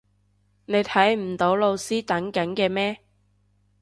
[0.65, 3.01] 你睇唔到老師等緊嘅咩？